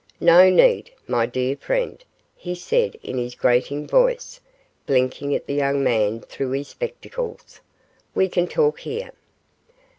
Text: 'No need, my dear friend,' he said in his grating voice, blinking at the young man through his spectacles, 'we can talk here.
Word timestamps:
'No 0.19 0.49
need, 0.49 0.89
my 1.07 1.27
dear 1.27 1.55
friend,' 1.55 2.03
he 2.35 2.55
said 2.55 2.97
in 3.03 3.19
his 3.19 3.35
grating 3.35 3.85
voice, 3.85 4.39
blinking 4.87 5.35
at 5.35 5.45
the 5.45 5.53
young 5.53 5.83
man 5.83 6.21
through 6.21 6.49
his 6.53 6.69
spectacles, 6.69 7.61
'we 8.15 8.27
can 8.27 8.47
talk 8.47 8.79
here. 8.79 9.11